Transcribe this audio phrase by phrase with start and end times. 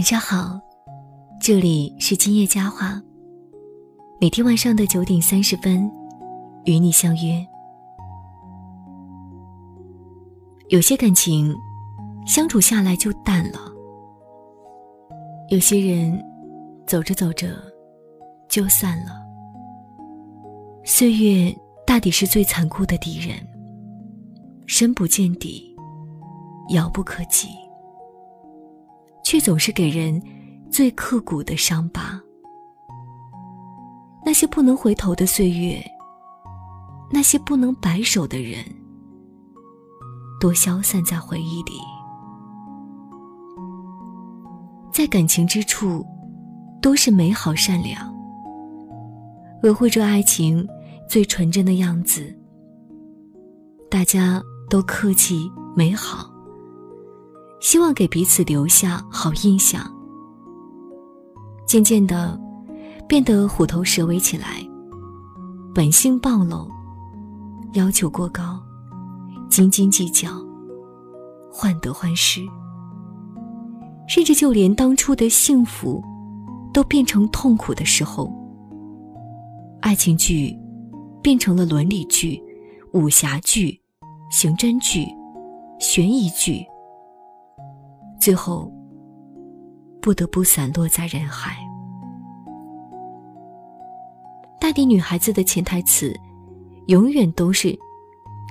[0.00, 0.58] 晚上好，
[1.38, 2.98] 这里是今夜佳话。
[4.18, 5.92] 每天晚上的九点三十分，
[6.64, 7.46] 与你相约。
[10.70, 11.54] 有些感情
[12.26, 13.58] 相处下来就淡了，
[15.50, 16.18] 有些人
[16.86, 17.48] 走着走着
[18.48, 19.22] 就散了。
[20.82, 21.54] 岁月
[21.86, 23.36] 大抵是最残酷的敌人，
[24.66, 25.76] 深不见底，
[26.70, 27.48] 遥不可及。
[29.30, 30.20] 却总是给人
[30.72, 32.20] 最刻骨的伤疤。
[34.26, 35.80] 那些不能回头的岁月，
[37.12, 38.64] 那些不能白首的人，
[40.40, 41.74] 都消散在回忆里。
[44.92, 46.04] 在感情之处，
[46.82, 48.12] 都是美好善良，
[49.62, 50.66] 维护着爱情
[51.08, 52.36] 最纯真的样子。
[53.88, 56.28] 大家都客气美好。
[57.60, 59.88] 希望给彼此留下好印象。
[61.66, 62.40] 渐渐的，
[63.06, 64.66] 变得虎头蛇尾起来，
[65.74, 66.68] 本性暴露，
[67.74, 68.58] 要求过高，
[69.48, 70.30] 斤斤计较，
[71.52, 72.40] 患得患失，
[74.08, 76.02] 甚至就连当初的幸福，
[76.72, 78.32] 都变成痛苦的时候。
[79.80, 80.58] 爱情剧，
[81.22, 82.42] 变成了伦理剧、
[82.92, 83.80] 武侠剧、
[84.30, 85.06] 刑侦剧、
[85.78, 86.64] 悬疑剧。
[88.20, 88.70] 最后，
[90.02, 91.56] 不得不散落在人海。
[94.60, 96.14] 大抵女孩子的潜台词，
[96.88, 97.74] 永远都是：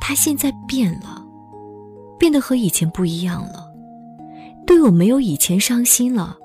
[0.01, 1.23] 她现在变了，
[2.17, 3.71] 变得和以前不一样了，
[4.65, 6.35] 对我没有以前伤心了。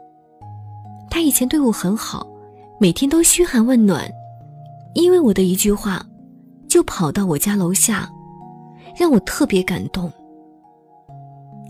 [1.08, 2.26] 她以前对我很好，
[2.78, 4.06] 每天都嘘寒问暖，
[4.94, 6.04] 因为我的一句话，
[6.68, 8.06] 就跑到我家楼下，
[8.94, 10.12] 让我特别感动。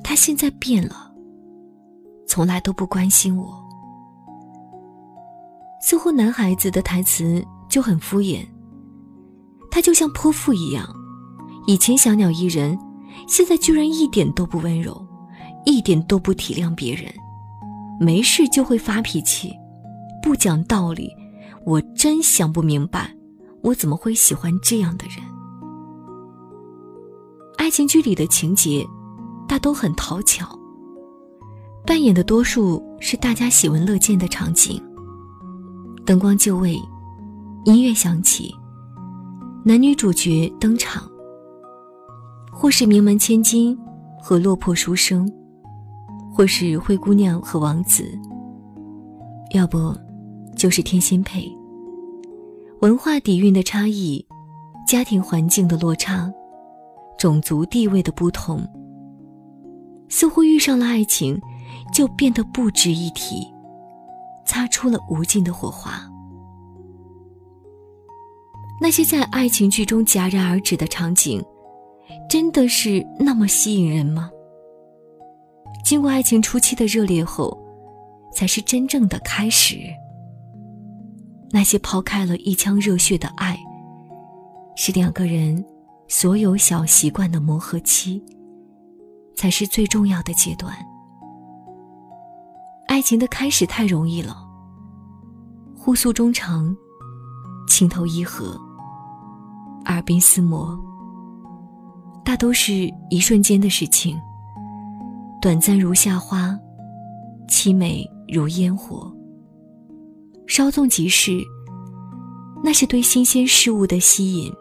[0.03, 1.14] 她现在变了。
[2.27, 3.55] 从来都不关心我，
[5.81, 8.47] 似乎男孩子的台词就很敷衍。
[9.71, 10.89] 他就像泼妇一样，
[11.67, 12.79] 以前小鸟依人，
[13.27, 15.05] 现在居然一点都不温柔，
[15.67, 17.13] 一点都不体谅别人，
[18.01, 19.53] 没事就会发脾气，
[20.23, 21.11] 不讲道理。
[21.67, 23.11] 我真想不明白，
[23.63, 25.19] 我怎么会喜欢这样的人？
[27.57, 28.87] 爱情剧里的情节，
[29.49, 30.59] 大都很讨巧。
[31.87, 34.83] 扮演的多数是大家喜闻乐见的场景。
[36.07, 36.81] 灯光就位，
[37.65, 38.55] 音乐响起，
[39.65, 41.03] 男女主角登场，
[42.51, 43.79] 或是名门千金
[44.19, 45.31] 和落魄书生，
[46.33, 48.19] 或是灰姑娘和王子，
[49.53, 49.95] 要不
[50.57, 51.47] 就是天仙配。
[52.81, 54.27] 文化底蕴的差异，
[54.87, 56.33] 家庭环境的落差，
[57.19, 58.67] 种族地位的不同，
[60.09, 61.39] 似乎遇上了爱情。
[61.93, 63.47] 就变得不值一提，
[64.45, 66.01] 擦出了无尽的火花。
[68.81, 71.43] 那些在爱情剧中戛然而止的场景，
[72.29, 74.31] 真的是那么吸引人吗？
[75.85, 77.57] 经过爱情初期的热烈后，
[78.33, 79.79] 才是真正的开始。
[81.51, 83.57] 那些抛开了一腔热血的爱，
[84.75, 85.65] 是两个人
[86.09, 88.21] 所有小习惯的磨合期，
[89.37, 90.75] 才是最重要的阶段。
[92.87, 94.37] 爱情的开始太容易了，
[95.77, 96.75] 互诉衷肠，
[97.67, 98.59] 情投意合，
[99.87, 100.79] 耳鬓厮磨，
[102.25, 104.17] 大都是一瞬间的事情，
[105.43, 106.57] 短暂如夏花，
[107.49, 109.13] 凄美如烟火。
[110.47, 111.43] 稍纵即逝，
[112.63, 114.53] 那是对新鲜事物的吸引，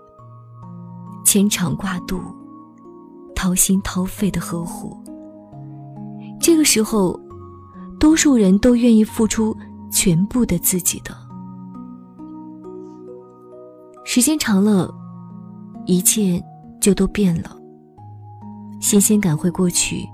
[1.24, 2.20] 牵肠挂肚，
[3.36, 4.98] 掏心掏肺的呵护。
[6.40, 7.20] 这个时候。
[8.04, 9.56] 多数人都愿意付出
[9.90, 11.16] 全部的自己的。
[14.04, 14.94] 时间长了，
[15.86, 16.44] 一切
[16.82, 17.56] 就都变了。
[18.82, 20.06] 新鲜感会过去，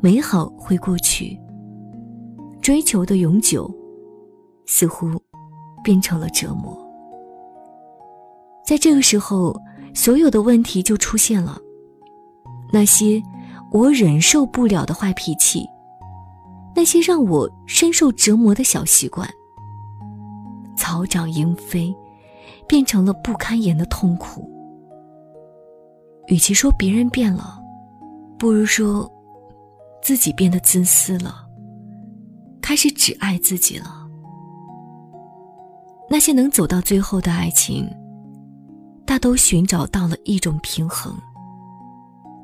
[0.00, 1.36] 美好会过去，
[2.62, 3.68] 追求的永久，
[4.66, 5.10] 似乎
[5.82, 6.78] 变成了折磨。
[8.64, 9.60] 在这个时候，
[9.94, 11.58] 所有的问题就出现了。
[12.72, 13.20] 那些
[13.72, 15.66] 我忍受不了的坏脾气。
[16.80, 19.28] 那些让我深受折磨的小习惯，
[20.78, 21.94] 草长莺飞，
[22.66, 24.50] 变成了不堪言的痛苦。
[26.28, 27.60] 与其说别人变了，
[28.38, 29.06] 不如说
[30.02, 31.46] 自己变得自私了，
[32.62, 34.08] 开始只爱自己了。
[36.08, 37.86] 那些能走到最后的爱情，
[39.04, 41.14] 大都寻找到了一种平衡，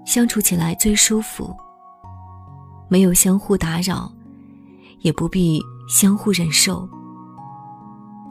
[0.04, 1.56] 相处起来最舒服，
[2.90, 4.12] 没有相互打扰。
[5.00, 6.88] 也不必相互忍受；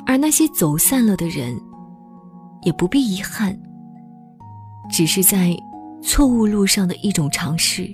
[0.06, 1.60] 而那些走散了的人，
[2.64, 3.58] 也不必遗憾，
[4.92, 5.56] 只是在
[6.02, 7.88] 错误路上的一种尝试。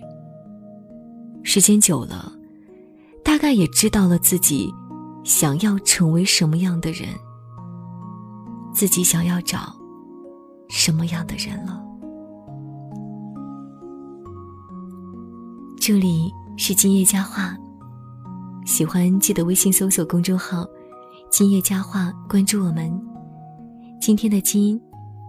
[1.43, 2.31] 时间久了，
[3.23, 4.71] 大概也知道了自己
[5.23, 7.09] 想要成为什么样的人，
[8.73, 9.75] 自己想要找
[10.69, 11.81] 什么样的人了。
[15.79, 17.57] 这里是今夜佳话，
[18.65, 20.65] 喜欢记得微信搜索公众号
[21.31, 22.91] “今夜佳话”，关注我们。
[23.99, 24.79] 今天的今，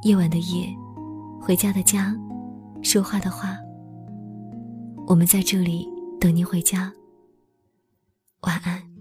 [0.02, 0.68] 夜晚的夜，
[1.40, 2.14] 回家的家，
[2.82, 3.56] 说话的话，
[5.06, 5.88] 我们在这里
[6.20, 6.92] 等您回家。
[8.42, 8.91] 晚安。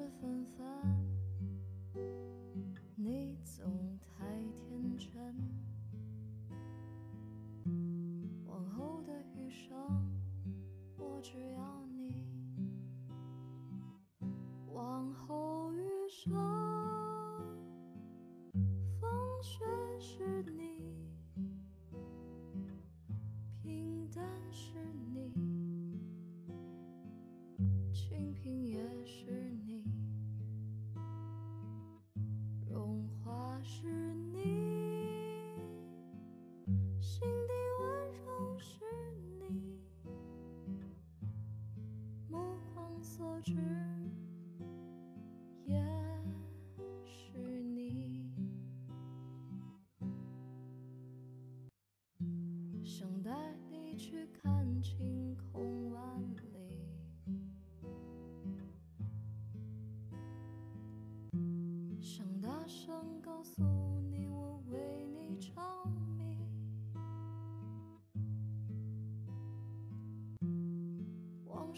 [0.00, 0.89] 是纷繁，
[33.62, 34.09] 是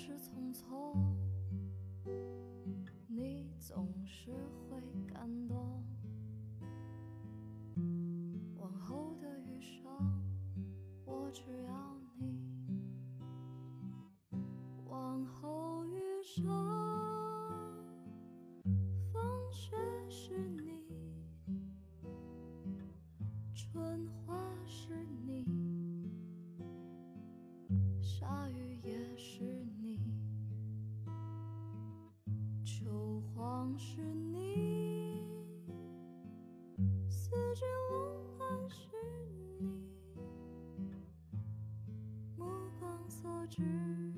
[0.05, 0.97] 是匆匆，
[3.07, 4.33] 你总是
[4.69, 5.85] 会感动。
[8.57, 9.89] 往后的余生，
[11.05, 12.37] 我只要你。
[14.89, 16.45] 往后余生，
[19.13, 19.23] 风
[19.53, 19.77] 雪
[20.09, 20.83] 是你。
[23.55, 24.35] 春花
[24.67, 25.02] 是。
[37.09, 38.89] 四季轮换是
[39.59, 39.67] 你，
[42.37, 42.45] 目
[42.79, 44.12] 光所至。